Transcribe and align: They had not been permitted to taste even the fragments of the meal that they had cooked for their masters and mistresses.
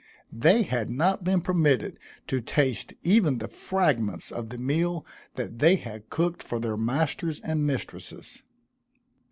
They 0.33 0.63
had 0.63 0.89
not 0.89 1.23
been 1.23 1.41
permitted 1.41 1.99
to 2.25 2.41
taste 2.41 2.95
even 3.03 3.37
the 3.37 3.47
fragments 3.47 4.31
of 4.31 4.49
the 4.49 4.57
meal 4.57 5.05
that 5.35 5.59
they 5.59 5.75
had 5.75 6.09
cooked 6.09 6.41
for 6.41 6.59
their 6.59 6.75
masters 6.75 7.39
and 7.41 7.67
mistresses. 7.67 8.41